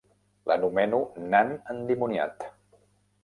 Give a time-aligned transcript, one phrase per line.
[0.51, 1.01] L'anomeno
[1.33, 2.47] nan endimoniat.